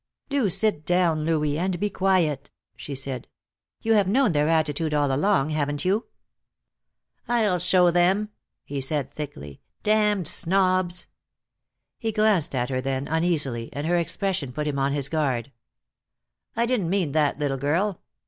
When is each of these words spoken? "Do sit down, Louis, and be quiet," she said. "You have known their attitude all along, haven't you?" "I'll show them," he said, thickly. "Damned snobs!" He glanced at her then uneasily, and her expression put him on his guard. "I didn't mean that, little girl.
"Do 0.29 0.49
sit 0.49 0.83
down, 0.83 1.25
Louis, 1.25 1.59
and 1.59 1.79
be 1.79 1.91
quiet," 1.91 2.49
she 2.75 2.95
said. 2.95 3.27
"You 3.83 3.93
have 3.93 4.07
known 4.07 4.31
their 4.31 4.49
attitude 4.49 4.95
all 4.95 5.13
along, 5.13 5.51
haven't 5.51 5.85
you?" 5.85 6.07
"I'll 7.27 7.59
show 7.59 7.91
them," 7.91 8.29
he 8.65 8.81
said, 8.81 9.13
thickly. 9.13 9.61
"Damned 9.83 10.27
snobs!" 10.27 11.05
He 11.99 12.11
glanced 12.11 12.55
at 12.55 12.71
her 12.71 12.81
then 12.81 13.07
uneasily, 13.07 13.69
and 13.73 13.85
her 13.85 13.97
expression 13.97 14.51
put 14.51 14.65
him 14.65 14.79
on 14.79 14.91
his 14.91 15.07
guard. 15.07 15.51
"I 16.55 16.65
didn't 16.65 16.89
mean 16.89 17.11
that, 17.11 17.37
little 17.37 17.57
girl. 17.59 18.01